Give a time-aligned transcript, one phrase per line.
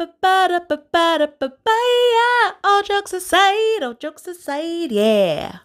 [0.00, 2.52] Ba-da-ba-ba-da-ba-ba-ya.
[2.64, 5.58] All jokes aside, all jokes aside, yeah.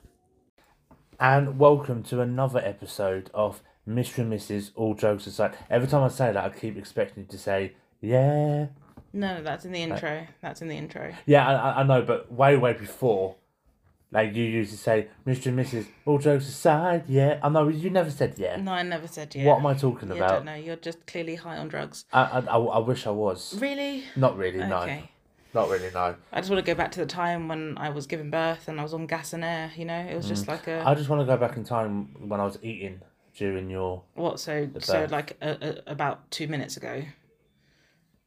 [1.17, 4.17] And welcome to another episode of Mr.
[4.19, 4.71] and Mrs.
[4.75, 5.55] All Jokes Aside.
[5.69, 8.65] Every time I say that, I keep expecting you to say, yeah.
[9.13, 10.27] No, that's in the uh, intro.
[10.41, 11.13] That's in the intro.
[11.25, 13.35] Yeah, I, I- I know, but way, way before,
[14.15, 15.47] like you used to say, Mr.
[15.47, 15.85] and Mrs.
[16.05, 17.39] All Jokes Aside, yeah.
[17.43, 18.55] I know, you never said yeah.
[18.55, 19.45] No, I never said yeah.
[19.47, 20.29] What am I talking You about?
[20.35, 20.55] don't know.
[20.55, 22.05] You're just clearly high on drugs.
[22.13, 23.39] I, I, I, I wish I was.
[23.59, 24.03] Really?
[24.15, 24.83] Not really, no.
[25.53, 26.15] Not really, no.
[26.33, 28.79] I just want to go back to the time when I was giving birth and
[28.79, 29.71] I was on gas and air.
[29.77, 30.29] You know, it was Mm.
[30.29, 32.99] just like a I just want to go back in time when I was eating
[33.37, 34.03] during your.
[34.15, 34.39] what?
[34.39, 35.51] So so like a,
[35.87, 37.03] a, about two minutes ago.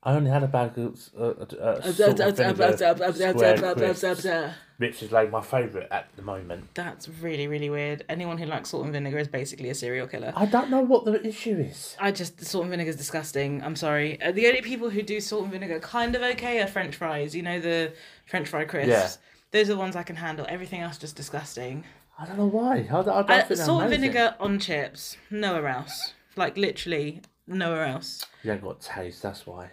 [0.08, 5.42] I only had a bag of uh, uh, salt and vinegar which is like my
[5.42, 6.72] favourite at the moment.
[6.72, 8.04] That's really really weird.
[8.08, 10.32] Anyone who likes salt and vinegar is basically a serial killer.
[10.34, 11.94] I don't know what the issue is.
[12.00, 13.62] I just salt and vinegar is disgusting.
[13.62, 14.18] I'm sorry.
[14.22, 17.36] Uh, the only people who do salt and vinegar kind of okay are French fries.
[17.36, 17.92] You know the
[18.24, 18.88] French fry crisps.
[18.88, 19.10] Yeah.
[19.50, 20.46] Those are the ones I can handle.
[20.48, 21.84] Everything else just disgusting.
[22.18, 22.88] I don't know why.
[22.90, 25.18] I, I don't Uh, think salt and vinegar on chips.
[25.30, 26.14] Nowhere else.
[26.34, 28.24] Like literally nowhere else.
[28.42, 29.22] You ain't got taste.
[29.22, 29.70] That's why.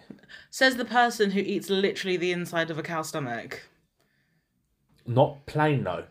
[0.50, 3.68] Says the person who eats literally the inside of a cow's stomach.
[5.06, 6.04] Not plain though.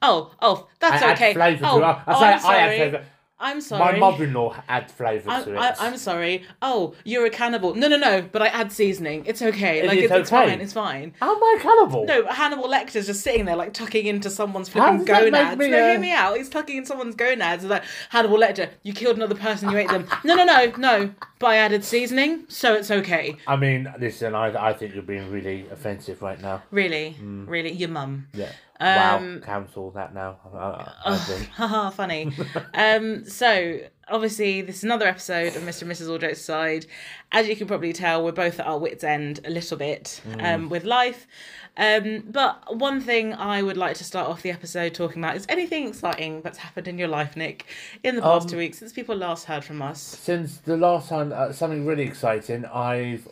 [0.00, 1.34] Oh, oh, that's I add okay.
[1.34, 1.86] flavour oh, to it.
[1.86, 2.58] I, oh, say I'm I sorry.
[2.58, 3.06] add flavour.
[3.42, 3.92] I'm sorry.
[3.94, 5.58] My mother-in-law add flavour to it.
[5.58, 6.44] I, I'm sorry.
[6.62, 7.74] Oh, you're a cannibal.
[7.74, 8.22] No, no, no.
[8.22, 9.24] But I add seasoning.
[9.26, 9.80] It's okay.
[9.80, 10.50] It like it's, it's okay.
[10.50, 10.60] fine.
[10.60, 11.14] It's fine.
[11.20, 12.04] How am I cannibal?
[12.06, 15.58] No, Hannibal Lecter's just sitting there, like tucking into someone's flipping gonads.
[15.58, 16.36] me, no, uh, hear me out.
[16.36, 17.64] He's tucking in someone's gonads.
[17.64, 20.06] It's like Hannibal Lecter, you killed another person, you ate them.
[20.24, 21.14] No, no, no, no.
[21.38, 23.36] But I added seasoning, so it's okay.
[23.46, 24.34] I mean, listen.
[24.34, 26.62] I I think you're being really offensive right now.
[26.70, 28.28] Really, really, your mum.
[28.32, 28.52] Yeah.
[28.82, 29.46] Um, wow.
[29.46, 30.40] Cancel that now.
[30.52, 31.18] I, I,
[31.58, 32.32] I funny.
[32.74, 35.82] um, so obviously this is another episode of Mr.
[35.82, 36.10] and Mrs.
[36.10, 36.86] All side.
[37.30, 40.68] As you can probably tell, we're both at our wits' end a little bit um,
[40.68, 41.28] with life.
[41.76, 45.46] Um, but one thing I would like to start off the episode talking about is
[45.48, 47.66] anything exciting that's happened in your life, Nick,
[48.02, 50.00] in the past Um, two weeks since people last heard from us.
[50.02, 52.64] Since the last time, uh, something really exciting.
[52.64, 53.28] I've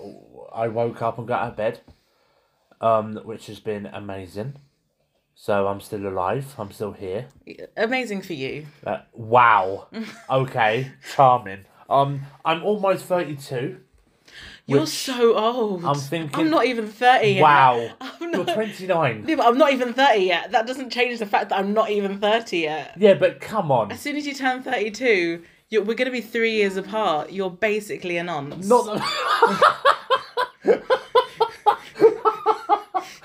[0.53, 1.81] I woke up and got out of bed,
[2.81, 4.55] um, which has been amazing.
[5.43, 6.55] So I'm still alive.
[6.59, 7.29] I'm still here.
[7.75, 8.67] Amazing for you.
[8.87, 9.89] Uh, wow.
[10.31, 10.91] Okay.
[11.15, 11.65] Charming.
[11.89, 13.79] Um, I'm almost thirty-two.
[14.67, 15.83] You're Which so old.
[15.87, 17.43] I'm thinking- I'm not even 30 yet.
[17.43, 17.91] Wow.
[18.03, 19.25] I'm You're not, twenty-nine.
[19.27, 20.53] Yeah, but I'm not even 30 yet.
[20.53, 22.95] That doesn't change the fact that I'm not even 30 yet.
[22.99, 23.91] Yeah, but come on.
[23.93, 27.33] As soon as you turn 32, you're, we're going to be three years apart.
[27.33, 28.69] You're basically a nonce.
[28.69, 29.03] Not.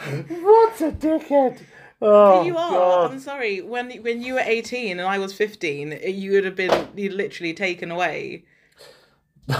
[0.05, 1.59] What a dickhead.
[2.07, 2.71] Oh, you are.
[2.71, 3.11] God.
[3.11, 3.61] I'm sorry.
[3.61, 7.53] When when you were 18 and I was 15, you would have been you literally
[7.53, 8.45] taken away.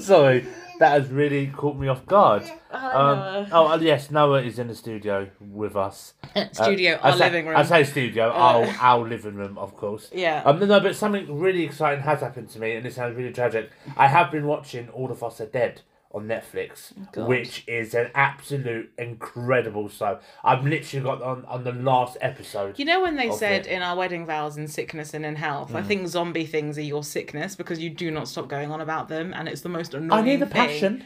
[0.00, 0.46] Sorry,
[0.78, 2.42] that has really caught me off guard.
[2.70, 6.12] Um, oh, uh, yes, Noah is in the studio with us.
[6.52, 7.56] Studio, Uh, I our say- living room.
[7.56, 10.10] I say studio, our, our living room, of course.
[10.12, 10.42] Yeah.
[10.44, 13.32] Um, no, no, but something really exciting has happened to me, and it sounds really
[13.32, 13.70] tragic.
[13.96, 15.80] I have been watching All of Us Are Dead
[16.16, 17.28] on Netflix, God.
[17.28, 20.18] which is an absolute incredible show.
[20.42, 22.78] I've literally got on, on the last episode.
[22.78, 23.70] you know when they said it.
[23.70, 25.76] in our wedding vows in sickness and in health, Mm.
[25.76, 29.08] I think zombie things are your sickness because you do not stop going on about
[29.08, 30.54] them and it's the most annoying I need a thing.
[30.68, 31.04] passion.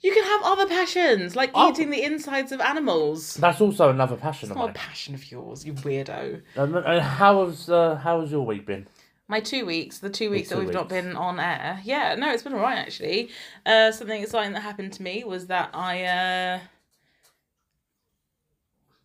[0.00, 1.70] You can have other passions, like Oh.
[1.70, 3.34] eating the insides of animals.
[3.34, 6.42] That's also another passion It's not a passion of yours, you weirdo.
[6.56, 8.88] And, and how has uh, how has your week been?
[9.32, 11.80] My two weeks, the two weeks that two we've not been on air.
[11.84, 13.30] Yeah, no, it's been alright actually.
[13.64, 16.04] Uh, something exciting that happened to me was that I.
[16.04, 16.60] Uh...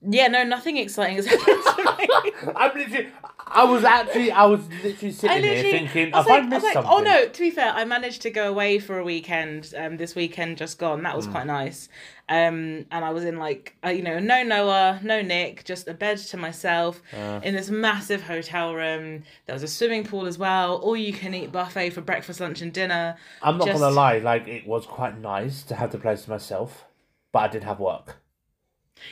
[0.02, 2.54] Yeah, no, nothing exciting has happened to me.
[2.56, 3.08] I'm literally.
[3.50, 4.32] I was actually.
[4.32, 6.64] I was literally sitting I literally, here thinking, I was have I like, I missed
[6.66, 6.92] like, something?
[6.94, 7.28] oh no.
[7.28, 9.74] To be fair, I managed to go away for a weekend.
[9.76, 11.02] Um, this weekend just gone.
[11.04, 11.32] That was Hmm.
[11.32, 11.90] quite nice.
[12.30, 15.94] Um, and I was in like, uh, you know, no Noah, no Nick, just a
[15.94, 17.40] bed to myself Uh.
[17.42, 19.24] in this massive hotel room.
[19.46, 20.76] There was a swimming pool as well.
[20.76, 23.16] All you can eat buffet for breakfast, lunch, and dinner.
[23.42, 24.18] I'm not just- gonna lie.
[24.20, 26.86] Like it was quite nice to have the place to myself,
[27.32, 28.18] but I did have work.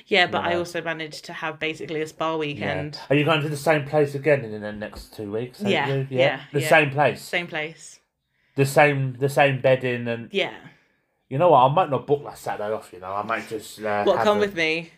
[0.07, 2.37] Yeah, but I also managed to have basically a spa Yeah.
[2.37, 2.99] weekend.
[3.09, 5.61] Are you going to the same place again in the next two weeks?
[5.61, 6.69] ain't Yeah, yeah, The yeah.
[6.69, 7.21] same place.
[7.21, 7.99] Same place.
[8.55, 9.17] The same.
[9.19, 10.29] The same bedding and.
[10.31, 10.53] Yeah.
[11.29, 11.69] You know what?
[11.69, 12.91] I might not book that Saturday off.
[12.93, 13.81] You know, I might just.
[13.81, 14.91] Uh, What, come a- with me?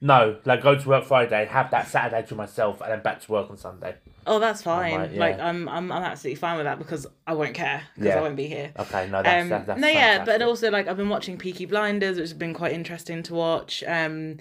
[0.00, 3.32] No, like go to work Friday, have that Saturday to myself, and then back to
[3.32, 3.94] work on Sunday.
[4.26, 4.92] Oh, that's fine.
[4.92, 5.20] might, yeah.
[5.20, 8.18] Like, I'm, I'm, I'm absolutely fine with that because I won't care because Yeah.
[8.18, 8.72] I won't be here.
[8.78, 11.64] Okay, no, that's Um, that's, that's no, yeah, but also like I've been watching Peaky
[11.64, 13.82] Blinders, which has been quite interesting to watch.
[13.86, 14.38] Um,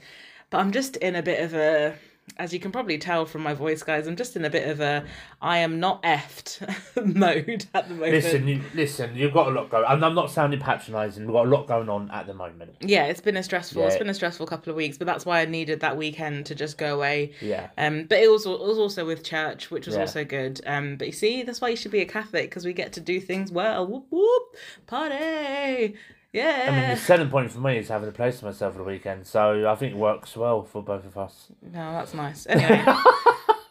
[0.50, 1.96] but I'm just in a bit of a
[2.38, 4.82] as you can probably tell from my voice, guys, I'm just in a bit of
[4.82, 5.06] a
[5.42, 6.60] I am not effed
[7.16, 8.12] mode at the moment.
[8.14, 9.86] Listen, you, listen, you've got a lot going.
[9.88, 11.26] I'm, I'm not sounding patronising.
[11.26, 12.72] We've got a lot going on at the moment.
[12.82, 13.84] Yeah, it's been a stressful.
[13.84, 14.00] It's Yeah.
[14.00, 16.78] been a stressful couple of weeks, but that's why I needed that weekend to just
[16.78, 17.34] go away.
[17.42, 17.70] Yeah.
[17.78, 20.02] Um, but it was it was also with church, which was Yeah.
[20.02, 20.62] also good.
[20.66, 23.00] Um, but you see, that's why you should be a Catholic because we get to
[23.02, 23.86] do things well.
[23.88, 24.44] Whoop whoop,
[24.88, 25.96] party,
[26.36, 26.66] yeah.
[26.68, 28.84] I mean, the selling point for me is having a place to myself for the
[28.84, 31.48] weekend, so I think it works well for both of us.
[31.62, 32.46] No, that's nice.
[32.48, 32.84] Anyway.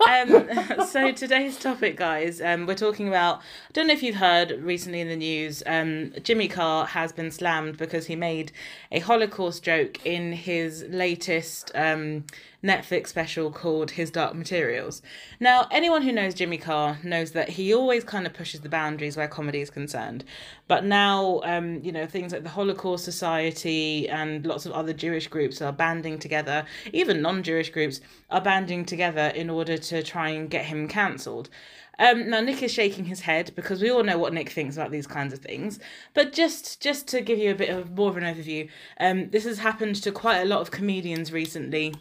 [0.09, 3.39] um, so today's topic, guys, um, we're talking about.
[3.39, 5.63] I don't know if you've heard recently in the news.
[5.67, 8.53] Um, Jimmy Carr has been slammed because he made
[8.91, 12.25] a Holocaust joke in his latest um,
[12.65, 15.03] Netflix special called His Dark Materials.
[15.39, 19.17] Now, anyone who knows Jimmy Carr knows that he always kind of pushes the boundaries
[19.17, 20.25] where comedy is concerned.
[20.67, 25.29] But now, um, you know, things like the Holocaust Society and lots of other Jewish
[25.29, 28.01] groups are banding together, even non Jewish groups
[28.31, 31.51] are banding together in order to try and get him cancelled.
[31.99, 34.91] Um, now Nick is shaking his head because we all know what Nick thinks about
[34.91, 35.79] these kinds of things.
[36.13, 38.69] But just just to give you a bit of more of an overview,
[38.99, 41.95] um, this has happened to quite a lot of comedians recently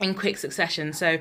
[0.00, 0.92] in quick succession.
[0.92, 1.18] So,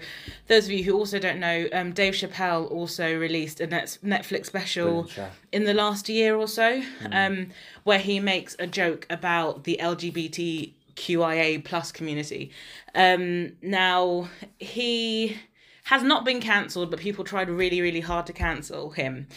[0.48, 4.48] those of you who also don't know, um, Dave Chappelle also released a net- Netflix
[4.48, 6.82] special Brilliant in the last year or so,
[7.12, 7.50] um,
[7.84, 12.52] where he makes a joke about the LGBTQIA plus community.
[12.96, 14.30] Um, now
[14.60, 15.38] he
[15.86, 19.28] has not been cancelled, but people tried really, really hard to cancel him.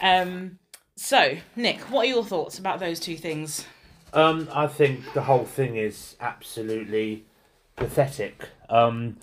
[0.00, 0.58] Um,
[0.96, 3.66] so, Nick, what are your thoughts about those two things?
[4.12, 7.24] Um, I think the whole thing is absolutely
[7.76, 8.48] pathetic.
[8.68, 9.18] Um,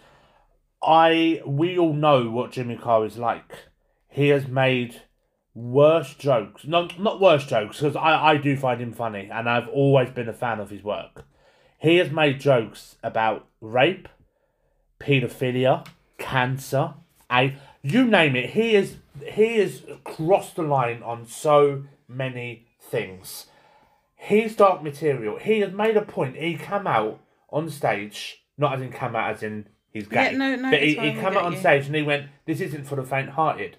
[0.82, 3.52] I we all know what Jimmy Carr is like.
[4.08, 5.02] He has made
[5.54, 6.66] worse jokes.
[6.66, 10.30] Not not worse jokes because I I do find him funny and I've always been
[10.30, 11.26] a fan of his work.
[11.80, 14.10] He has made jokes about rape,
[15.00, 15.86] paedophilia,
[16.18, 16.94] cancer,
[17.32, 18.52] a you name it.
[18.52, 23.48] He is he has crossed the line on so many things.
[24.16, 25.38] His dark material.
[25.38, 26.36] He has made a point.
[26.36, 30.38] He came out on stage, not as in come out as in he's gay, Yeah,
[30.38, 31.60] no, no, but he, he came out on you.
[31.60, 33.78] stage and he went, "This isn't for the faint-hearted."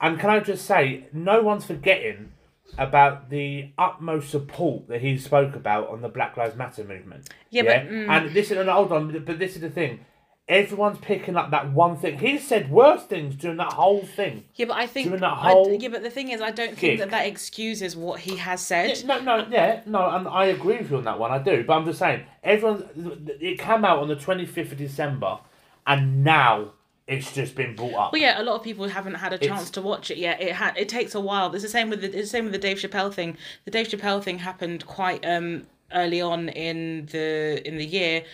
[0.00, 2.32] And can I just say, no one's forgetting
[2.78, 7.28] about the utmost support that he spoke about on the Black Lives Matter movement.
[7.50, 8.08] Yeah, but, mm.
[8.08, 10.04] and this is and hold on, but this is the thing.
[10.48, 12.18] Everyone's picking up that one thing.
[12.18, 14.44] He said worse things during that whole thing.
[14.56, 16.76] Yeah, but I think During that I- whole yeah, but the thing is, I don't
[16.76, 19.04] think that that excuses what he has said.
[19.06, 21.30] No, no, yeah, no, and I agree with you on that one.
[21.30, 23.28] I do, but I'm just saying, everyone.
[23.40, 25.38] It came out on the 25th of December,
[25.86, 26.72] and now
[27.06, 28.12] it's just been brought up.
[28.12, 30.40] Well, yeah, a lot of people haven't had a chance to watch it yet.
[30.42, 31.54] It had it takes a while.
[31.54, 33.36] It's the same with the it's the same with the Dave Chappelle thing.
[33.64, 38.24] The Dave Chappelle thing happened quite um early on in the in the year,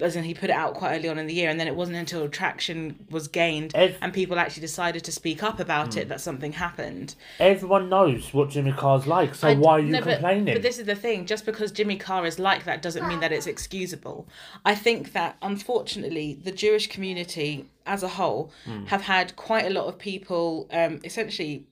[0.00, 1.74] as in he put it out quite early on in the year, and then it
[1.74, 6.08] wasn't until traction was gained Ev- and people actually decided to speak up about it
[6.08, 7.14] that something happened.
[7.40, 10.54] Everyone knows what Jimmy Carr's like, so I- why are you no, but- complaining?
[10.54, 13.32] But, this is the thing: just because Jimmy Carr is like that doesn't mean that
[13.32, 14.26] it's excusable.
[14.64, 18.84] I think that unfortunately, the Jewish community as a whole Hmm.
[18.86, 21.66] have had quite a lot of people, um, essentially,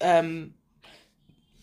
[0.00, 0.54] um,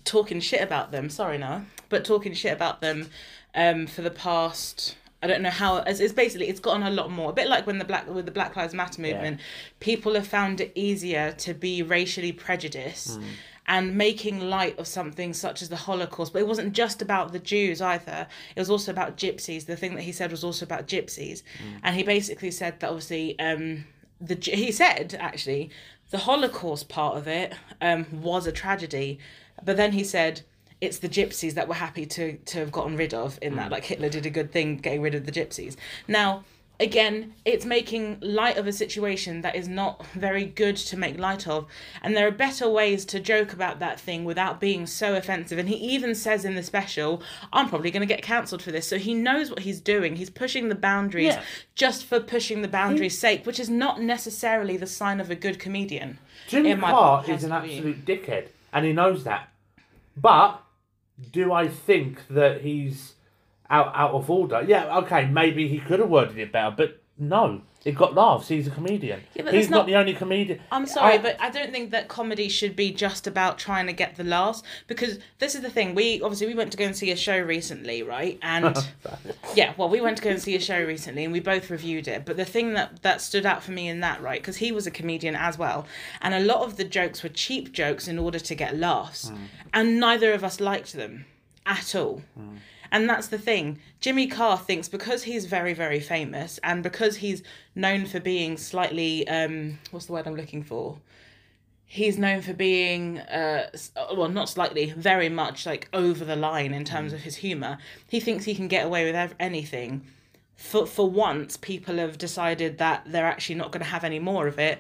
[0.06, 1.10] talking shit about them.
[1.10, 3.10] Sorry, Noah, but talking shit about them
[3.56, 4.96] um, for the past.
[5.22, 5.78] I don't know how.
[5.78, 7.32] It's, it's basically it's gotten a lot more.
[7.32, 9.40] A bit like when the black with the Black Lives Matter movement,
[9.80, 13.20] people have found it easier to be racially prejudiced
[13.70, 16.34] and making light of something such as the Holocaust.
[16.34, 18.28] But it wasn't just about the Jews either.
[18.56, 19.66] It was also about gypsies.
[19.66, 21.42] The thing that he said was also about gypsies,
[21.84, 23.86] and he basically said that obviously um,
[24.22, 25.72] the he said actually
[26.12, 29.20] the Holocaust part of it um, was a tragedy,
[29.64, 30.42] but then he said
[30.82, 33.72] it's the gypsies that we're happy to to have gotten rid of in that mm.
[33.72, 35.76] like Hitler did a good thing getting rid of the gypsies.
[36.08, 36.44] Now
[36.80, 41.48] again it's making light of a situation that is not very good to make light
[41.48, 41.66] of
[42.04, 45.70] and there are better ways to joke about that thing without being so offensive and
[45.70, 47.20] he even says in the special
[47.52, 50.30] i'm probably going to get cancelled for this so he knows what he's doing he's
[50.30, 51.42] pushing the boundaries Yeah.
[51.74, 55.58] just for pushing the boundaries sake which is not necessarily the sign of a good
[55.58, 56.20] comedian
[56.52, 57.78] in Carr is an view.
[57.78, 59.50] absolute dickhead, and he knows that.
[60.16, 60.62] But
[61.32, 63.16] do I think that he's
[63.70, 64.64] out out of order?
[64.66, 68.48] Yeah, okay, maybe he could have worded it better, but no, it got laughs.
[68.48, 69.22] He's a comedian.
[69.34, 70.60] Yeah, but he's not, not- the only comedian.
[70.72, 73.94] I'm sorry, I- but I don't think that comedy should be just about trying to
[73.94, 75.96] get the laughs because this is the thing.
[75.96, 78.38] We obviously we went to go and see a show recently, right?
[78.42, 78.78] And
[79.56, 82.08] yeah, well, we went to go and see a show recently, and we both reviewed
[82.08, 82.26] it.
[82.26, 84.86] But the thing that that stood out for me in that, right, because he was
[84.86, 85.88] a comedian as well,
[86.22, 89.38] and a lot of the jokes were cheap jokes in order to get laughs, mm.
[89.74, 91.26] and neither of us liked them
[91.66, 92.22] at all.
[92.40, 92.58] Mm.
[92.92, 93.80] And that's the thing.
[94.00, 97.44] Jimmy Carr thinks because he's very, very famous and because he's
[97.76, 101.00] known for being slightly, um, what's the word I'm looking for?
[101.86, 103.70] He's known for being, uh,
[104.14, 107.78] well, not slightly, very much like over the line in terms of his humor.
[108.10, 110.06] He thinks he can get away with ev- anything.
[110.58, 114.48] For for once, people have decided that they're actually not going to have any more
[114.48, 114.80] of it.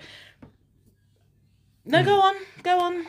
[1.85, 3.05] No, go on, go on.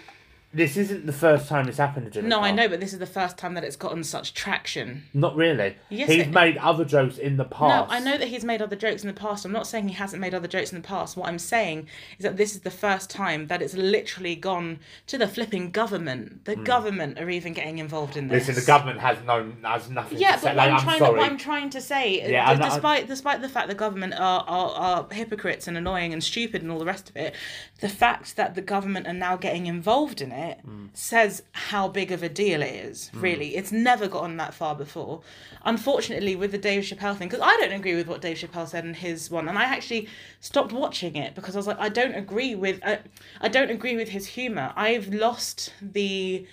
[0.52, 2.98] This isn't the first time it's happened to Jimmy No, I know, but this is
[2.98, 5.04] the first time that it's gotten such traction.
[5.12, 5.76] Not really.
[5.90, 7.90] Yes, He's it- made other jokes in the past.
[7.90, 7.94] No.
[7.94, 9.44] I know that he's made other jokes in the past.
[9.44, 11.18] I'm not saying he hasn't made other jokes in the past.
[11.18, 11.88] What I'm saying
[12.18, 14.78] is that this is the first time that it's literally gone
[15.08, 16.46] to the flipping government.
[16.46, 16.64] The hmm.
[16.64, 18.48] government are even getting involved in this.
[18.48, 20.48] Listen, the government has no has nothing Yeah, to say.
[20.48, 23.42] but Like, what I'm, I'm trying, what I'm trying to say, Yeah, d- despite despite
[23.42, 26.86] the fact the government are, are, are hypocrites and annoying and stupid and all the
[26.86, 27.34] rest of it,
[27.80, 30.88] the fact that the government are now getting involved in it Mm.
[30.92, 33.10] says how big of a deal it is.
[33.14, 35.20] Really, it's never gotten that far before.
[35.64, 38.84] Unfortunately, with the Dave Chappelle thing, because I don't agree with what Dave Chappelle said
[38.84, 40.08] in his one, and I actually
[40.40, 43.00] stopped watching it because I was like, I don't agree with, I,
[43.40, 44.72] I don't agree with his humor.
[44.76, 46.46] I've lost the.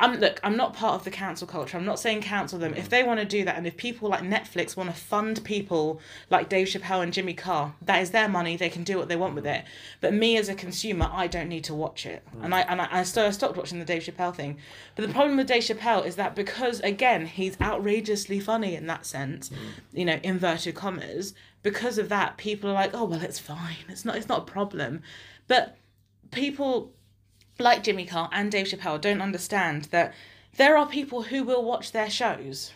[0.00, 1.76] I'm look, I'm not part of the cancel culture.
[1.76, 2.72] I'm not saying cancel them.
[2.74, 6.00] If they want to do that and if people like Netflix want to fund people
[6.30, 8.56] like Dave Chappelle and Jimmy Carr, that is their money.
[8.56, 9.64] They can do what they want with it.
[10.00, 12.22] But me as a consumer, I don't need to watch it.
[12.32, 12.44] Hmm.
[12.44, 14.56] And I and I, I so I stopped watching the Dave Chappelle thing.
[14.96, 19.04] But the problem with Dave Chappelle is that because again, he's outrageously funny in that
[19.04, 19.54] sense, hmm.
[19.92, 23.84] you know, inverted commas, because of that, people are like, "Oh, well, it's fine.
[23.88, 25.02] It's not it's not a problem."
[25.46, 25.76] But
[26.30, 26.94] people
[27.60, 30.14] like Jimmy Carr and Dave Chappelle don't understand that
[30.56, 32.72] there are people who will watch their shows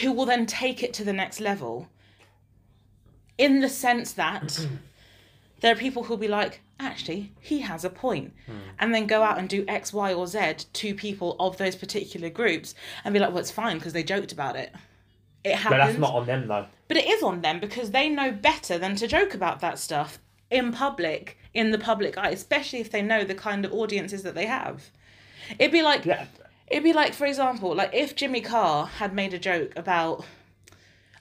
[0.00, 1.88] who will then take it to the next level
[3.38, 4.66] in the sense that
[5.60, 8.52] there are people who'll be like actually he has a point hmm.
[8.78, 12.28] and then go out and do x y or z to people of those particular
[12.28, 14.72] groups and be like well it's fine because they joked about it
[15.42, 15.70] it happens.
[15.70, 16.66] but that's not on them though.
[16.86, 20.18] but it is on them because they know better than to joke about that stuff
[20.50, 24.34] in public, in the public eye, especially if they know the kind of audiences that
[24.34, 24.90] they have.
[25.58, 26.26] It'd be like Yeah.
[26.68, 30.24] it'd be like, for example, like if Jimmy Carr had made a joke about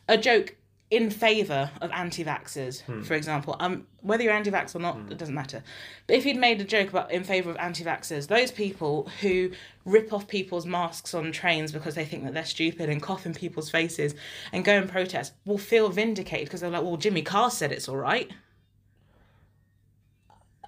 [0.08, 0.56] a joke
[0.90, 3.58] in favour of anti-vaxxers, for example.
[3.60, 5.62] Um, whether you're anti-vax or not, it doesn't matter.
[6.08, 9.52] But if he'd made a joke about in favour of anti-vaxxers, those people who
[9.84, 13.34] rip off people's masks on trains because they think that they're stupid and cough in
[13.34, 14.16] people's faces
[14.54, 17.90] and go and protest will feel vindicated because they're like, well, Jimmy Carr said it's
[17.90, 18.32] all right.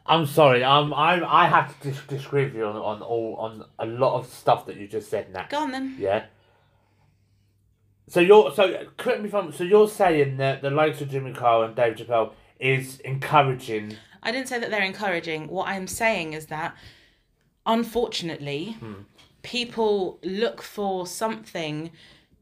[0.05, 0.63] I'm sorry.
[0.63, 4.17] Um, I I have to dis- disagree with you on on all on a lot
[4.17, 5.31] of stuff that you just said.
[5.31, 5.95] Now, Go on then.
[5.99, 6.25] Yeah.
[8.07, 11.31] So you're so correct me if I'm so you're saying that the likes of Jimmy
[11.33, 13.97] Carr and Dave Chappelle is encouraging.
[14.23, 15.47] I didn't say that they're encouraging.
[15.47, 16.75] What I'm saying is that,
[17.65, 18.77] unfortunately,
[19.43, 21.91] people look for something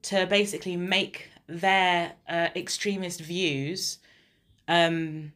[0.04, 4.00] to basically make their uh, extremist views
[4.68, 5.34] um,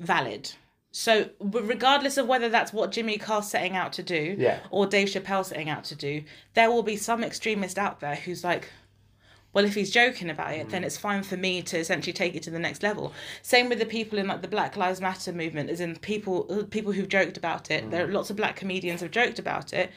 [0.00, 0.52] valid.
[0.96, 4.60] So, regardless of whether that's what Jimmy Carr's setting out to do Yeah.
[4.70, 6.22] or Dave Chappelle setting out to do,
[6.54, 8.68] there will be some extremist out there who's like,
[9.54, 12.42] well, if he's joking about it, then it's fine for me to essentially take it
[12.42, 13.12] to the next level.
[13.40, 16.64] Same with the people in like the Black Lives Matter movement, as in people uh,
[16.64, 17.90] people who've joked about it.
[17.90, 19.90] There are lots of black comedians have joked about it,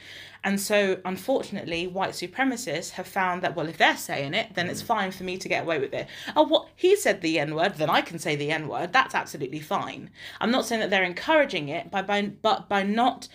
[0.44, 4.80] and so unfortunately, white supremacists have found that well, if they're saying it, then it's
[4.80, 6.06] fine for me to get away with it.
[6.36, 8.92] Oh, what he said the N word, then I can say the N word.
[8.92, 10.10] That's absolutely fine.
[10.40, 13.26] I'm not saying that they're encouraging it, by by but by not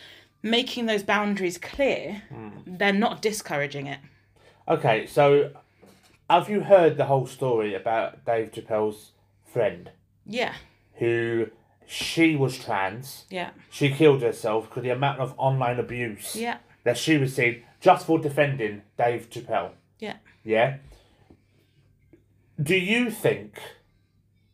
[0.41, 2.23] making those boundaries clear,
[2.65, 3.99] they're not discouraging it.
[4.67, 5.51] Okay, so
[6.33, 9.11] have you heard the whole story about Dave Chappelle's
[9.45, 9.91] friend
[10.25, 10.55] Yeah,
[10.95, 11.47] who
[11.85, 13.25] she was trans?
[13.29, 18.05] yeah, She killed herself because the amount of online abuse yeah, that she received just
[18.07, 19.71] for defending Dave Chappelle.
[19.99, 20.17] yeah.
[20.43, 20.77] Yeah.
[22.61, 23.59] Do you think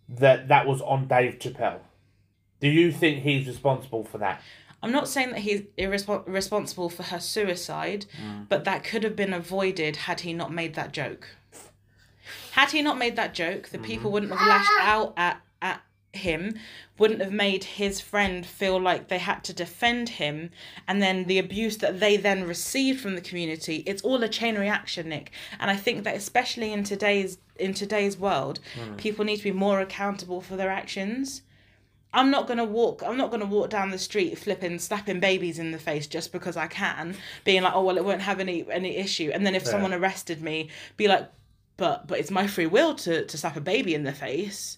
[0.07, 1.79] that that was on Dave Chappelle?
[2.59, 4.41] Do you think he's responsible for that?
[4.81, 8.47] I'm not saying that he's irresp- responsible for her suicide, mm.
[8.47, 11.27] but that could have been avoided had he not made that joke.
[12.69, 14.13] Had he not made that joke, the people mm-hmm.
[14.13, 15.81] wouldn't have lashed out at, at
[16.13, 16.53] him,
[16.99, 20.51] wouldn't have made his friend feel like they had to defend him,
[20.87, 23.77] and then the abuse that they then received from the community.
[23.87, 25.31] It's all a chain reaction, Nick.
[25.59, 28.97] And I think that especially in today's in today's world, mm.
[28.97, 31.41] people need to be more accountable for their actions.
[32.13, 33.01] I'm not gonna walk.
[33.03, 36.55] I'm not gonna walk down the street flipping, slapping babies in the face just because
[36.55, 39.31] I can, being like, oh well, it won't have any any issue.
[39.33, 41.31] And then if someone arrested me, be like,
[41.79, 44.77] but but it's my free will to to slap a baby in the face.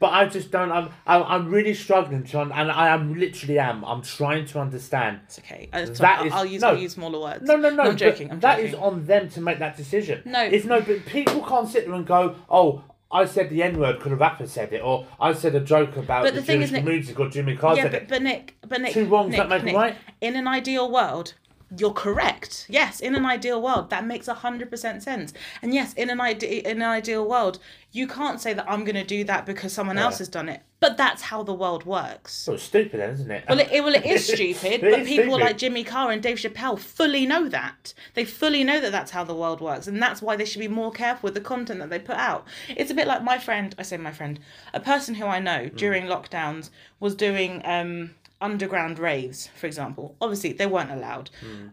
[0.00, 0.72] but I just don't.
[0.72, 3.84] I'm I'm, I'm really struggling to, and I am literally am.
[3.84, 5.20] I'm trying to understand.
[5.26, 5.68] It's okay.
[5.72, 6.68] I, That I'll, is- I'll use no.
[6.68, 7.46] I'll use smaller words.
[7.46, 7.82] No, no, no.
[7.84, 8.30] I'm joking.
[8.32, 8.72] I'm that joking.
[8.72, 10.22] is on them to make that decision.
[10.24, 10.42] No.
[10.42, 12.82] It's no, but people can't sit there and go, oh.
[13.14, 15.98] I said the N word because a rapper said it, or I said a joke
[15.98, 18.02] about But the, the thing Jewish is, Nick- community because Jimmy Carr yeah, said but,
[18.04, 18.08] it.
[18.08, 19.96] but Nick, but Nick, Two wrongs Nick, that make Nick, right.
[20.22, 21.34] In an ideal world,
[21.76, 22.66] you're correct.
[22.68, 25.32] Yes, in an ideal world, that makes a hundred percent sense.
[25.62, 27.58] And yes, in an ide- in an ideal world,
[27.92, 30.62] you can't say that I'm going to do that because someone else has done it.
[30.80, 32.46] But that's how the world works.
[32.46, 33.44] Well, it's stupid, then, isn't it?
[33.48, 35.44] Well, it, it, well, it is stupid, but is people stupid.
[35.46, 37.94] like Jimmy Carr and Dave Chappelle fully know that.
[38.14, 40.68] They fully know that that's how the world works, and that's why they should be
[40.68, 42.46] more careful with the content that they put out.
[42.68, 44.40] It's a bit like my friend, I say my friend,
[44.74, 45.76] a person who I know Hmm.
[45.76, 50.16] during lockdowns was doing um, underground raves, for example.
[50.20, 51.30] Obviously, they weren't allowed.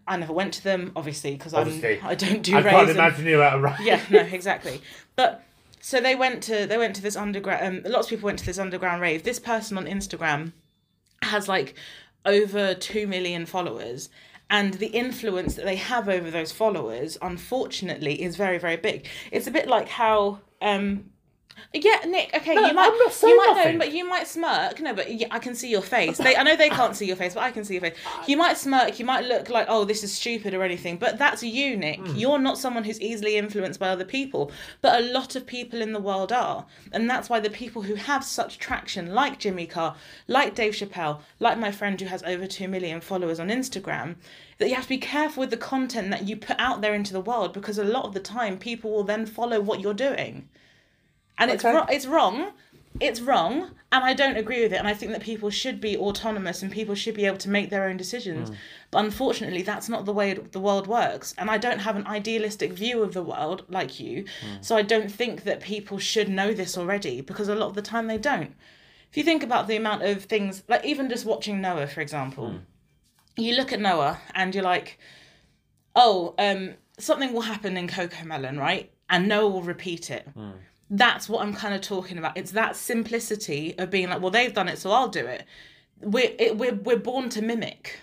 [0.07, 1.67] I never went to them, obviously, because I'm
[2.03, 2.69] I don't do I raves.
[2.69, 3.79] can't and- imagine you at a rave.
[3.81, 4.81] yeah, no, exactly.
[5.15, 5.43] But
[5.81, 7.85] so they went to they went to this underground.
[7.85, 9.23] Um, lots of people went to this underground rave.
[9.23, 10.53] This person on Instagram
[11.23, 11.75] has like
[12.25, 14.09] over two million followers.
[14.51, 19.05] And the influence that they have over those followers, unfortunately, is very, very big.
[19.31, 21.11] It's a bit like how um,
[21.74, 22.32] yeah, Nick.
[22.36, 23.74] Okay, No, you might, I'm not saying you might nothing.
[23.74, 24.80] know, but you might smirk.
[24.82, 26.18] No, but yeah, I can see your face.
[26.18, 27.96] They, I know they can't see your face, but I can see your face.
[28.28, 29.00] You might smirk.
[29.00, 30.98] You might look like, oh, this is stupid or anything.
[30.98, 32.00] But that's you, Nick.
[32.00, 32.16] Hmm.
[32.16, 34.51] You're not someone who's easily influenced by other people.
[34.82, 37.96] But a lot of people in the world are, and that's why the people who
[37.96, 39.96] have such traction, like Jimmy Carr,
[40.28, 44.16] like Dave Chappelle, like my friend who has over two million followers on Instagram,
[44.60, 47.13] that you have to be careful with the content that you put out there into
[47.13, 50.48] the world because a lot of the time people will then follow what you're doing
[51.39, 51.74] and it's Okay.
[51.74, 51.88] wrong.
[51.89, 52.51] It's wrong.
[53.00, 54.77] It's wrong, and I don't agree with it.
[54.77, 57.69] And I think that people should be autonomous and people should be able to make
[57.69, 58.50] their own decisions.
[58.50, 58.55] Hmm.
[58.91, 61.34] But unfortunately, that's not the way the world works.
[61.38, 64.62] And I don't have an idealistic view of the world like you, hmm.
[64.62, 67.81] so I don't think that people should know this already because a lot of the
[67.81, 68.53] time they don't.
[69.12, 72.50] If you think about the amount of things, like even just watching Noah, for example,
[72.50, 72.58] hmm.
[73.38, 75.00] you look at Noah and you're like,
[75.96, 78.91] oh, um, something will happen in Cocomelon, right?
[79.10, 80.27] And Noah will repeat it.
[80.89, 82.36] That's what I'm kind of talking about.
[82.36, 85.46] It's that simplicity of being like, well, they've done it, so I'll do it.
[86.01, 88.00] We're it, we're we're born to mimic,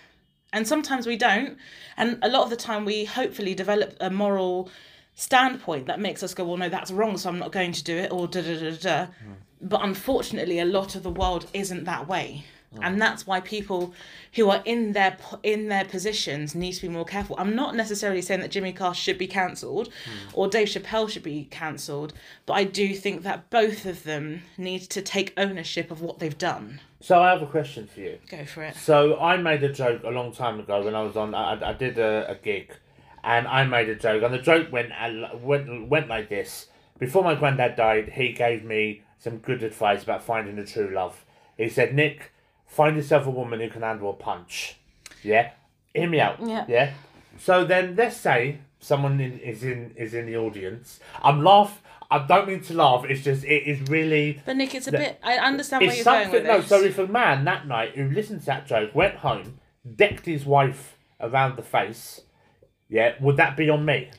[0.53, 1.57] and sometimes we don't.
[1.97, 4.69] And a lot of the time, we hopefully develop a moral
[5.15, 7.97] standpoint that makes us go, well, no, that's wrong, so I'm not going to do
[7.97, 9.05] it, or da da da da.
[9.05, 9.33] Hmm.
[9.59, 12.45] But unfortunately, a lot of the world isn't that way.
[12.81, 12.99] And mm.
[12.99, 13.93] that's why people
[14.33, 17.35] who are in their in their positions need to be more careful.
[17.39, 20.31] I'm not necessarily saying that Jimmy Carr should be cancelled mm.
[20.33, 22.13] or Dave Chappelle should be cancelled,
[22.45, 26.37] but I do think that both of them need to take ownership of what they've
[26.37, 26.81] done.
[26.99, 28.19] So I have a question for you.
[28.29, 28.75] Go for it.
[28.75, 31.33] So I made a joke a long time ago when I was on.
[31.33, 32.73] I, I did a, a gig,
[33.23, 34.91] and I made a joke, and the joke went
[35.41, 36.67] went went like this.
[36.99, 41.23] Before my granddad died, he gave me some good advice about finding the true love.
[41.55, 42.31] He said, "Nick,
[42.67, 44.77] find yourself a woman who can handle a punch."
[45.23, 45.51] Yeah,
[45.93, 46.37] hear me out.
[46.45, 46.65] Yeah.
[46.67, 46.91] Yeah.
[47.39, 50.99] So then, let's say someone in, is in is in the audience.
[51.23, 51.81] I'm laugh.
[52.09, 53.03] I don't mean to laugh.
[53.09, 55.19] It's just it is really But Nick, it's a bit.
[55.23, 56.41] I understand where it's you're going something.
[56.43, 56.69] with No, this.
[56.69, 59.59] so if a man that night who listened to that joke went home,
[59.95, 62.21] decked his wife around the face,
[62.87, 64.09] yeah, would that be on me?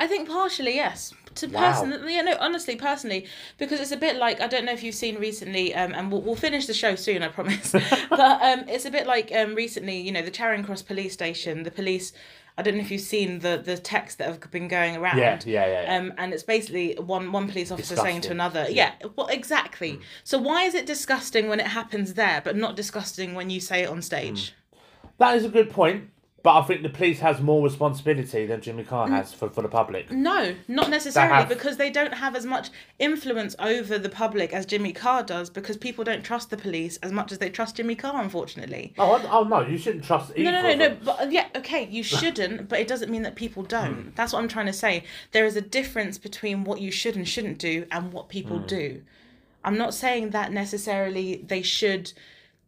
[0.00, 1.14] I think partially, yes.
[1.38, 1.72] To Wow.
[1.72, 3.26] personally, yeah, no, honestly, personally,
[3.58, 6.20] because it's a bit like I don't know if you've seen recently, um, and we'll,
[6.22, 7.72] we'll finish the show soon, I promise.
[8.10, 11.62] but um, it's a bit like um, recently, you know, the Charing Cross police station.
[11.62, 12.12] The police,
[12.56, 15.18] I don't know if you've seen the the texts that have been going around.
[15.18, 15.82] Yeah, yeah, yeah.
[15.82, 15.96] yeah.
[15.96, 20.00] Um, and it's basically one one police officer saying to another, yeah, well, exactly.
[20.24, 23.82] So why is it disgusting when it happens there, but not disgusting when you say
[23.82, 24.54] it on stage?
[25.18, 26.08] that is a good point,
[26.44, 28.88] but I think the police has more responsibility than Jimmy Mm.
[28.88, 30.10] Carr has for, for the public.
[30.10, 34.64] No, not necessarily have- because they don't have as much influence over the public as
[34.64, 37.96] Jimmy Carr does because people don't trust the police as much as they trust Jimmy
[37.96, 38.94] Carr, unfortunately.
[38.98, 40.52] Oh, I, oh no, you shouldn't trust either.
[40.52, 40.96] No, no, no, no.
[41.04, 44.14] But yeah, okay, you shouldn't, but it doesn't mean that people don't.
[44.14, 45.04] That's what I'm trying to say.
[45.32, 49.02] There is a difference between what you should and shouldn't do and what people do.
[49.64, 52.12] I'm not saying that necessarily they should.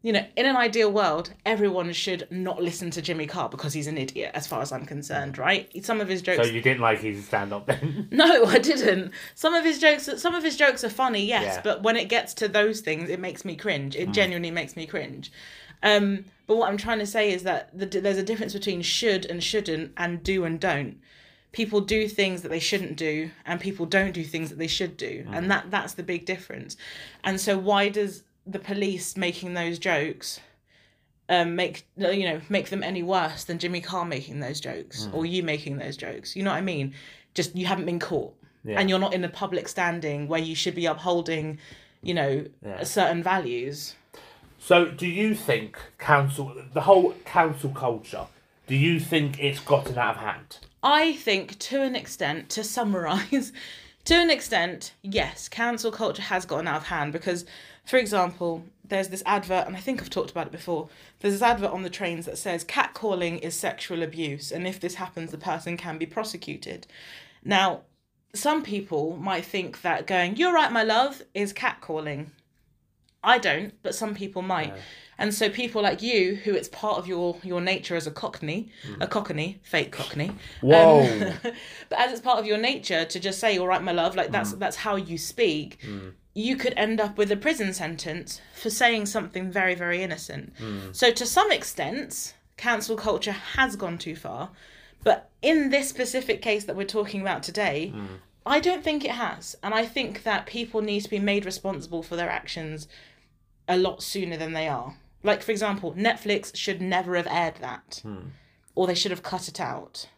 [0.02, 3.86] You know, in an ideal world, everyone should not listen to Jimmy Carr because he's
[3.86, 5.68] an idiot, as far as I'm concerned, right?
[5.84, 8.08] Some of his jokes So you didn't like his stand up then?
[8.10, 9.12] no, I didn't.
[9.34, 11.60] Some of his jokes, some of his jokes are funny, yes, Yeah.
[11.62, 13.94] but when it gets to those things, it makes me cringe.
[13.94, 15.30] It genuinely makes me cringe.
[15.82, 19.26] Um, but what I'm trying to say is that the, there's a difference between should
[19.26, 20.98] and shouldn't, and do and don't.
[21.52, 24.96] People do things that they shouldn't do, and people don't do things that they should
[24.96, 26.76] do, and that that's the big difference.
[27.24, 30.40] And so, why does the police making those jokes?
[31.28, 35.24] um, make you know make them any worse than Jimmy Carr making those jokes or
[35.24, 36.34] you making those jokes.
[36.34, 36.92] You know what I mean?
[37.34, 38.80] Just you haven't been caught, Yeah.
[38.80, 41.58] and you're not in a public standing where you should be upholding,
[42.02, 42.82] you know, Yeah.
[42.82, 43.94] certain values.
[44.58, 48.26] So, do you think cancel, the whole cancel culture,
[48.66, 50.58] do you think it's gotten out of hand?
[50.82, 53.52] I think to an extent, to summarize,
[54.06, 57.44] to an extent, yes, cancel culture has gotten out of hand because,
[57.84, 60.88] for example, there's this advert, and I think I've talked about it before.
[61.20, 64.96] There's this advert on the trains that says catcalling is sexual abuse, and if this
[64.96, 66.86] happens, the person can be prosecuted.
[67.44, 67.82] Now,
[68.34, 72.28] some people might think that going, You're right, my love, is catcalling.
[73.22, 74.72] I don't, but some people might.
[75.18, 78.70] And so people like you, who it's part of your your nature as a cockney,
[78.98, 79.10] a mm.
[79.10, 80.30] cockney, fake cockney.
[80.30, 81.00] Um, Whoa.
[81.02, 81.34] Um,
[81.90, 84.30] but as it's part of your nature to just say, "All right, my love," like
[84.30, 84.58] that's mm.
[84.58, 85.80] that's how you speak.
[85.82, 86.14] Mm.
[86.40, 90.52] You could end up with a prison sentence for saying something very very innocent.
[90.58, 90.92] Hmm.
[90.92, 94.50] So to some extent, cancel culture has gone too far.
[95.02, 98.06] But in this specific case that we're talking about today, hmm.
[98.44, 99.56] I don't think it has.
[99.62, 102.88] And I think that people need to be made responsible for their actions
[103.68, 104.96] a lot sooner than they are.
[105.22, 108.28] Like, for example, Netflix should never have aired that, hmm.
[108.74, 110.08] or they should have cut it out,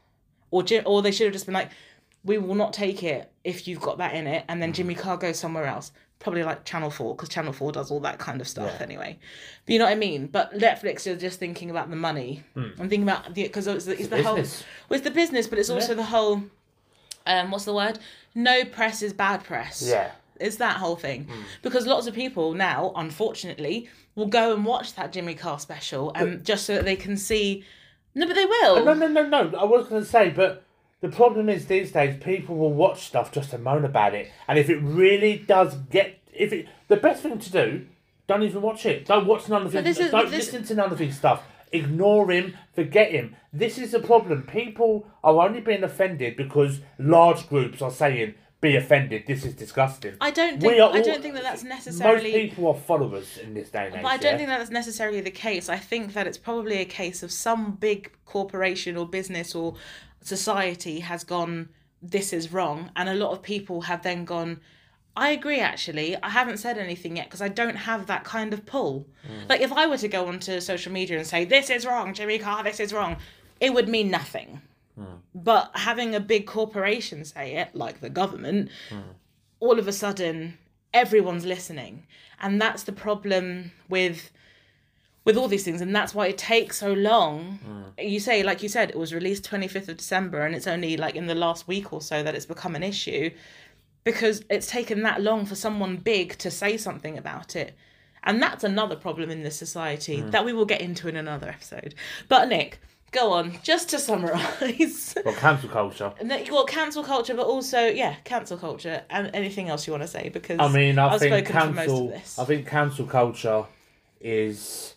[0.50, 1.70] or or they should have just been like,
[2.24, 5.16] "We will not take it if you've got that in it," and then Jimmy Carr
[5.16, 5.90] goes somewhere else,
[6.22, 8.82] probably like Channel Four, because Channel Four does all that kind of stuff Yeah.
[8.84, 9.18] anyway.
[9.66, 10.26] But you know what I mean.
[10.28, 12.42] But Netflix you're just thinking about the money.
[12.54, 12.60] Hmm.
[12.78, 14.64] I'm thinking about the because it's, the- it's the whole business.
[14.88, 16.42] well, it's the business, but it's also the whole.
[17.26, 17.98] Um, what's the word?
[18.34, 19.82] No press is bad press.
[19.86, 20.10] Yeah.
[20.40, 21.24] It's that whole thing.
[21.24, 21.42] Hmm.
[21.62, 26.26] Because lots of people now, unfortunately, will go and watch that Jimmy Carr special um,
[26.28, 27.64] and just so that they can see.
[28.14, 28.84] No, but they will.
[28.84, 29.56] No, no, no, no.
[29.58, 30.64] I was going to say, but
[31.02, 34.58] the problem is these days people will watch stuff just to moan about it, and
[34.58, 37.86] if it really does get, if it, the best thing to do,
[38.28, 39.04] don't even watch it.
[39.04, 39.84] Don't watch none of his.
[39.84, 41.42] this is- don't this- listen to none of his stuff.
[41.72, 42.56] Ignore him.
[42.74, 43.34] Forget him.
[43.52, 44.42] This is the problem.
[44.44, 49.24] People are only being offended because large groups are saying, "Be offended.
[49.26, 50.80] This is disgusting." I don't think.
[50.80, 52.30] are I don't think that that's necessarily.
[52.30, 54.02] Most people are followers in this day and age.
[54.02, 54.36] But I don't yeah?
[54.36, 55.68] think that that's necessarily the case.
[55.68, 59.74] I think that it's probably a case of some big corporation or business or
[60.22, 61.68] society has gone,
[62.00, 62.90] this is wrong.
[62.96, 64.60] And a lot of people have then gone,
[65.16, 66.16] I agree, actually.
[66.22, 69.06] I haven't said anything yet because I don't have that kind of pull.
[69.28, 69.48] Mm.
[69.48, 72.38] Like, if I were to go onto social media and say, this is wrong, Jimmy
[72.38, 73.16] Carr, this is wrong,
[73.60, 74.60] it would mean nothing.
[74.96, 75.16] Hmm.
[75.34, 79.00] But having a big corporation say it, like the government, hmm.
[79.60, 80.58] all of a sudden
[80.92, 82.06] everyone's listening
[82.42, 84.30] and that's the problem with
[85.24, 87.58] with all these things and that's why it takes so long.
[87.98, 88.10] Mm.
[88.10, 91.14] You say like you said it was released 25th of december and it's only like
[91.14, 93.30] in the last week or so that it's become an issue
[94.04, 97.76] because it's taken that long for someone big to say something about it.
[98.24, 100.30] And that's another problem in this society mm.
[100.30, 101.94] that we will get into in another episode.
[102.28, 102.80] But nick
[103.12, 106.12] go on just to summarize Well, cancel culture.
[106.50, 110.30] well, cancel culture, but also yeah, cancel culture, and anything else you want to say
[110.30, 112.42] because I mean, I I've think spoken for most of cancel.
[112.42, 113.66] I think cancel culture
[114.20, 114.94] is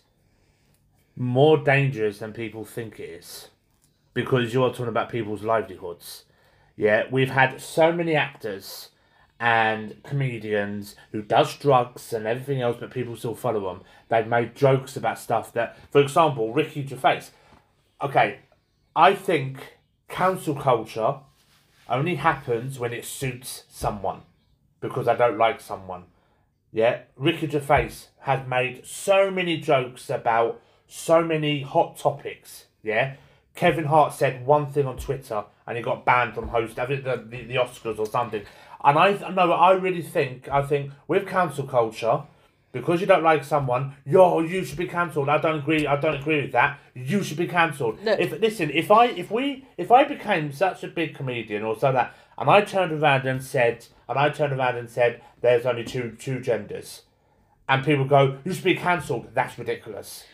[1.16, 3.48] more dangerous than people think it is,
[4.14, 6.24] because you're talking about people's livelihoods.
[6.76, 8.90] Yeah, we've had so many actors
[9.40, 13.82] and comedians who does drugs and everything else, but people still follow them.
[14.08, 17.24] They've made jokes about stuff that, for example, Ricky Gervais.
[18.02, 18.40] Okay,
[18.94, 21.16] I think cancel culture
[21.88, 24.22] only happens when it suits someone
[24.80, 26.04] because I don't like someone.
[26.72, 32.66] Yeah, Ricky Gervais has made so many jokes about so many hot topics.
[32.82, 33.14] Yeah,
[33.54, 37.42] Kevin Hart said one thing on Twitter and he got banned from hosting the, the,
[37.42, 38.42] the Oscars or something.
[38.84, 42.22] And I no, I really think I think with cancel culture,
[42.72, 45.28] because you don't like someone, yo, you should be cancelled.
[45.28, 45.86] I don't agree.
[45.86, 46.78] I don't agree with that.
[46.94, 47.98] You should be cancelled.
[48.04, 51.76] Look- If listen, if I if we if I became such a big comedian or
[51.76, 55.66] so that, and I turned around and said, and I turned around and said, there's
[55.66, 57.02] only two two genders,
[57.68, 59.28] and people go, you should be cancelled.
[59.34, 60.24] That's ridiculous.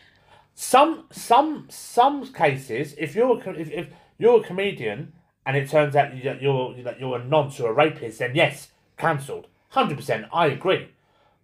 [0.55, 3.87] Some some some cases, if you're a, if, if
[4.19, 5.13] you're a comedian
[5.47, 8.69] and it turns out that you're that you're a nonce or a rapist, then yes,
[8.97, 9.49] cancelled.
[9.71, 10.89] Hundred percent, I agree.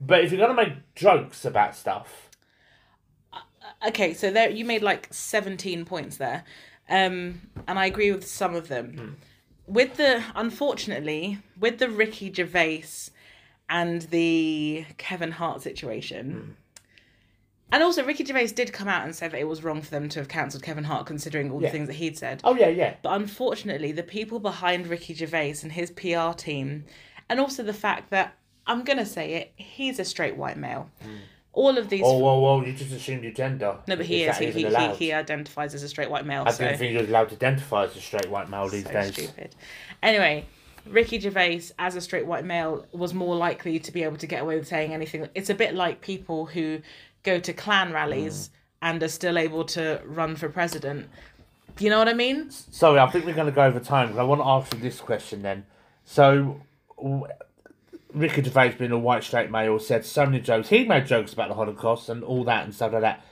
[0.00, 2.30] But if you're gonna make jokes about stuff,
[3.32, 6.44] uh, uh, okay, so there you made like seventeen points there,
[6.90, 8.92] um, and I agree with some of them.
[8.92, 9.08] Hmm.
[9.66, 13.10] With the unfortunately with the Ricky Gervais
[13.68, 16.30] and the Kevin Hart situation.
[16.32, 16.57] Hmm.
[17.70, 20.08] And also, Ricky Gervais did come out and say that it was wrong for them
[20.10, 21.68] to have cancelled Kevin Hart, considering all Yeah.
[21.68, 22.40] the things that he'd said.
[22.44, 26.84] oh yeah, yeah, But unfortunately, the people behind Ricky Gervais and his PR team,
[27.28, 28.34] and also the fact that
[28.66, 30.88] I'm gonna say it, he's a straight white male.
[31.02, 31.16] Hmm.
[31.54, 32.02] All of these.
[32.04, 32.64] Oh, whoa, whoa!
[32.64, 33.76] You just assumed your gender.
[33.88, 34.36] no, but he is.
[34.36, 36.44] He, he, he, he identifies as a straight white male.
[36.46, 38.84] I so didn't think you were allowed to identify as a straight white male these
[38.84, 39.12] so days.
[39.14, 39.56] stupid.
[40.02, 40.46] Anyway,
[40.86, 44.42] Ricky Gervais, as a straight white male, was more likely to be able to get
[44.42, 45.26] away with saying anything.
[45.34, 46.80] It's a bit like people who
[47.22, 48.50] go to Klan rallies mm.
[48.82, 51.08] and are still able to run for president.
[51.78, 52.50] You know what I mean?
[52.50, 54.80] Sorry, I think we're going to go over time because I want to ask you
[54.80, 55.64] this question then.
[56.04, 56.60] So,
[56.96, 57.26] w-
[58.12, 60.70] Ricky Gervais, being a white straight male, said so many jokes.
[60.70, 63.24] He made jokes about the Holocaust and all that and stuff like that.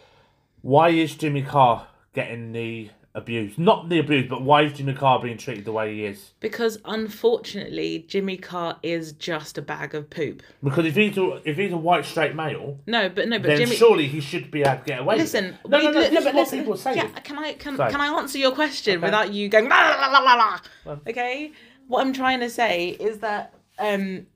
[0.63, 3.59] Why is Jimmy Carr getting the abuse?
[3.59, 6.33] Not the abuse, but why is Jimmy Carr being treated the way he is?
[6.41, 10.43] Because unfortunately, Jimmy Carr is just a bag of poop.
[10.63, 13.59] Because if he's a, if he's a white straight male, No, but no, but then
[13.59, 13.77] Jimmy.
[13.77, 15.69] surely he should be able to get away Listen, with it.
[15.71, 16.97] No, we- no, no, this is but what listen, people saying.
[16.99, 17.91] Yeah, can I can Sorry.
[17.91, 19.05] can I answer your question Okay.
[19.07, 20.99] without you going la la la la la?
[21.09, 21.53] Okay,
[21.89, 24.27] what I'm trying to say is that um,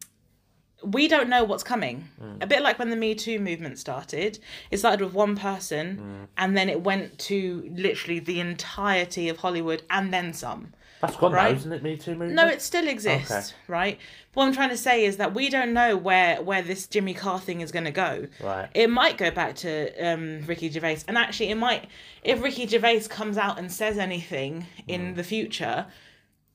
[0.83, 2.09] we don't know what's coming.
[2.23, 2.43] Mm.
[2.43, 4.39] A bit like when the Me Too movement started.
[4.71, 6.29] It started with one person, Mm.
[6.39, 10.73] and then it went to literally the entirety of Hollywood and then some.
[11.01, 11.51] That's gone Right.
[11.53, 11.83] now, isn't it?
[11.83, 12.35] Me Too movement?
[12.35, 13.47] No, it still exists, Okay.
[13.69, 13.99] right?
[14.35, 17.41] What I'm trying to say is that we don't know where where this Jimmy Carr
[17.41, 18.27] thing is going to go.
[18.41, 18.69] Right.
[18.75, 21.89] It might go back to um, Ricky Gervais, and actually, it might
[22.23, 24.85] if Ricky Gervais comes out and says anything Mm.
[24.89, 25.87] in the future,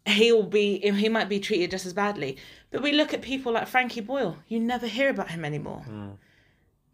[0.06, 2.38] he'll be he might be treated just as badly.
[2.72, 4.38] But we look at people like Frankie Boyle.
[4.48, 5.84] You never hear about him anymore.
[5.89, 6.18] Mm.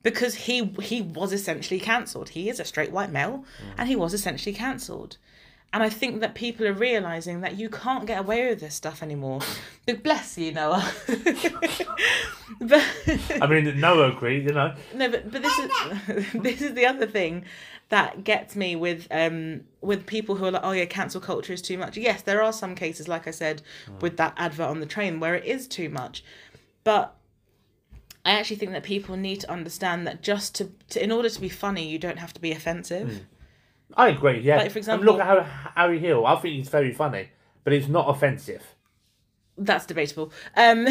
[0.04, 2.30] Because he he was essentially cancelled.
[2.30, 3.74] He is a straight white male, Mm.
[3.78, 5.18] and he was essentially cancelled.
[5.74, 9.02] And I think that people are realizing that you can't get away with this stuff
[9.02, 9.40] anymore.
[9.86, 10.86] But bless you, Noah.
[12.60, 12.84] but
[13.42, 14.76] I mean, Noah agreed, you know.
[14.96, 15.72] no, but but this is
[16.42, 17.46] this is the other thing
[17.92, 21.62] that gets me with um with people who are like, oh yeah, cancel culture is
[21.62, 21.98] too much.
[21.98, 23.62] Yes, there are some cases, like I said,
[24.00, 26.24] with that advert on the train where it is too much,
[26.84, 27.16] but.
[28.24, 31.42] I actually think that people need to understand that just to, to in order to
[31.42, 33.26] be funny, you don't have to be offensive.
[33.96, 34.58] I agree, yeah.
[34.58, 36.28] Like, for and look at how Harry Hill.
[36.28, 37.30] I think he's very funny,
[37.64, 38.64] but he's not offensive.
[39.58, 40.32] That's debatable.
[40.56, 40.88] Um,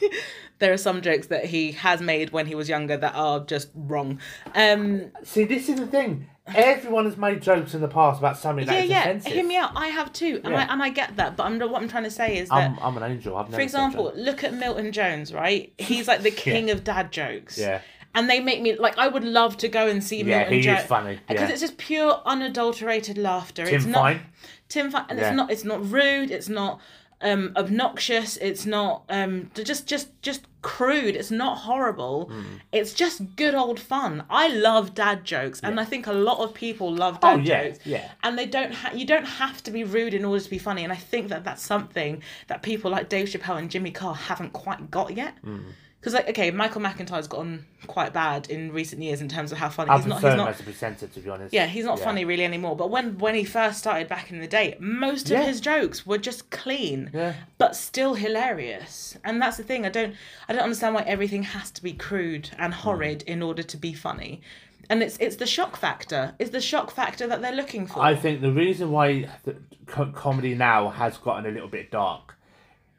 [0.58, 3.70] there are some jokes that he has made when he was younger that are just
[3.74, 4.20] wrong.
[4.54, 6.28] Um, See, this is the thing.
[6.54, 9.00] Everyone has made jokes in the past about something that yeah, is yeah.
[9.00, 9.32] offensive.
[9.32, 9.70] Hear me out.
[9.74, 10.66] I have too, and Yeah.
[10.68, 11.36] I and I get that.
[11.36, 13.34] But I'm what I'm trying to say is that, I'm, I'm an angel.
[13.36, 15.32] I've never for example, look at Milton Jones.
[15.32, 17.56] Right, he's like the king of dad jokes.
[17.58, 17.80] Yeah.
[18.14, 20.60] And they make me like I would love to go and see Yeah, Milton he
[20.60, 21.52] Jones is funny, because yeah.
[21.52, 23.64] it's just pure unadulterated laughter.
[23.64, 24.20] Tim it's not Fine.
[24.68, 25.28] Tim Vine, and Yeah.
[25.28, 26.30] it's not it's not rude.
[26.30, 26.78] It's not
[27.24, 28.36] um obnoxious.
[28.36, 31.14] It's not um just just just crude.
[31.16, 32.26] It's not horrible.
[32.30, 32.42] Hmm.
[32.72, 34.24] It's just good old fun.
[34.30, 37.64] I love dad jokes, and I think a lot of people love Oh, dad yeah,
[37.64, 37.78] jokes.
[37.86, 38.10] yeah.
[38.22, 40.84] And they don't ha- you don't have to be rude in order to be funny.
[40.84, 44.52] And I think that that's something that people like Dave Chappelle and Jimmy Carr haven't
[44.52, 45.34] quite got yet.
[45.42, 45.58] Hmm.
[46.04, 49.70] Because like okay, Michael McIntyre's gotten quite bad in recent years in terms of how
[49.70, 50.16] funny I he's not.
[50.20, 50.50] He's not.
[50.50, 51.54] as a presenter, to be honest.
[51.54, 52.76] Yeah, he's not funny really anymore.
[52.76, 55.44] But when when he first started back in the day, most of Yeah.
[55.44, 57.32] his jokes were just clean, Yeah.
[57.56, 59.16] but still hilarious.
[59.24, 59.86] And that's the thing.
[59.86, 60.14] I don't
[60.46, 62.76] I don't understand why everything has to be crude and mm.
[62.76, 64.42] horrid in order to be funny.
[64.90, 66.34] And it's it's the shock factor.
[66.38, 68.02] It's the shock factor that they're looking for.
[68.02, 72.36] I think the reason why the co- comedy now has gotten a little bit dark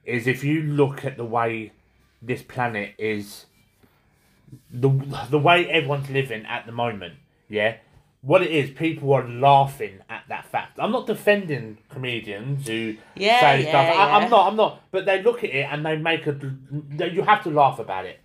[0.05, 1.71] is if you look at the way
[2.25, 3.45] this planet is,
[4.71, 4.89] the
[5.29, 7.15] the way everyone's living at the moment.
[7.47, 7.77] Yeah,
[8.21, 10.79] what it is, people are laughing at that fact.
[10.79, 13.85] I'm not defending comedians who Yeah, say yeah, stuff.
[13.85, 14.17] I, yeah.
[14.17, 14.47] I'm not.
[14.47, 14.81] I'm not.
[14.91, 16.33] But they look at it and they make a.
[17.11, 18.19] You have to laugh about it.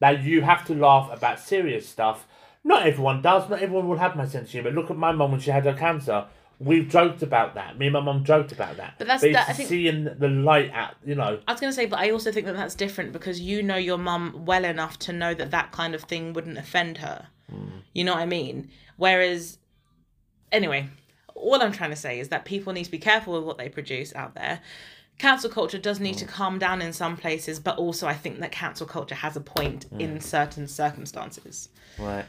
[0.00, 2.26] Now you have to laugh about serious stuff.
[2.64, 3.50] Not everyone does.
[3.50, 4.70] Not everyone will have my sense of humour.
[4.70, 6.26] Look at my mum when she had her cancer.
[6.60, 7.78] We've joked about that.
[7.78, 8.94] Me and my mum joked about that.
[8.98, 10.96] But that's- it's that- I think- seeing the light out.
[11.04, 11.38] You know.
[11.46, 13.76] I was going to say, but I also think that that's different because you know
[13.76, 17.28] your mum well enough to know that that kind of thing wouldn't offend her.
[17.48, 17.78] Hmm.
[17.94, 18.70] You know what I mean?
[18.96, 19.58] Whereas,
[20.50, 20.88] anyway,
[21.34, 23.68] all I'm trying to say is that people need to be careful with what they
[23.68, 24.60] produce out there.
[25.18, 26.30] Cancel culture does need to hmm.
[26.32, 29.84] calm down in some places, but also I think that cancel culture has a point
[29.84, 30.00] hmm.
[30.00, 31.68] in certain circumstances.
[31.98, 32.24] Right.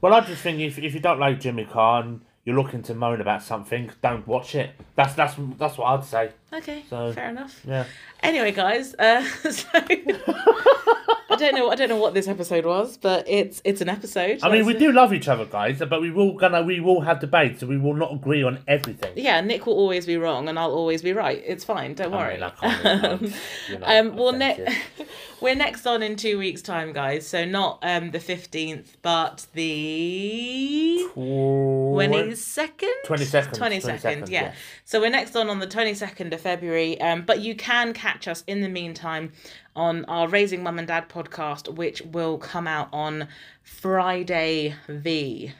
[0.00, 2.94] Well, I just think if, if you don't like Jimmy Carr and you're looking to
[2.94, 4.70] moan about something, don't watch it.
[4.96, 6.30] That's that's that's what I'd say.
[6.52, 7.60] Okay, So- fair enough.
[7.66, 7.84] Yeah.
[8.22, 9.78] Anyway, guys, uh, so
[11.40, 11.70] don't know.
[11.70, 14.38] I don't know what this episode was, but it's it's an episode.
[14.44, 17.18] I mean, we do love each other, guys, but we will gonna we will have
[17.18, 19.12] debates, so we will not agree on everything.
[19.16, 21.42] Yeah, Nick will always be wrong, and I'll always be right.
[21.44, 21.94] It's fine.
[21.94, 22.34] Don't I worry.
[22.34, 23.34] mean, I can't really,
[23.70, 24.64] you know, um, well, ne-
[25.40, 27.26] we're next on in two weeks' time, guys.
[27.26, 32.94] So not um the fifteenth, but the twenty second.
[33.06, 34.22] 22nd, Twenty second.
[34.24, 34.42] 22nd, Yeah.
[34.42, 34.54] yeah.
[34.84, 37.00] So we're next on on the twenty second of February.
[37.00, 39.32] Um, but you can catch us in the meantime
[39.76, 43.28] on our Raising Mum and Dad podcast, which will come out on
[43.62, 45.50] Friday the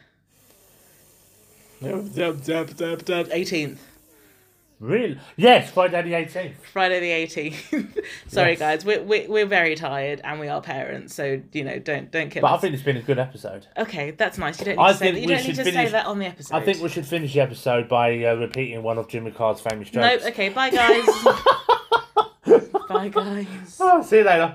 [3.30, 3.86] eighteenth.
[4.80, 5.18] Really?
[5.36, 6.54] Yes, Friday the eighteenth.
[6.72, 7.98] Friday the eighteenth.
[8.28, 8.58] Sorry, Yes.
[8.58, 12.30] guys, we're, we're we're very tired and we are parents, so you know don't don't
[12.30, 13.66] kill But I think it's been a good episode.
[13.76, 14.58] Okay, that's nice.
[14.58, 15.20] You don't need I to say think that.
[15.20, 16.56] You we don't need should to say finish- that on the episode.
[16.56, 19.92] I think we should finish the episode by uh, repeating one of Jimmy Carr's famous
[19.92, 20.12] Nope.
[20.20, 20.26] jokes.
[20.32, 20.48] Okay.
[20.48, 21.06] Bye, guys.
[23.78, 24.54] 啊，谢谢大家。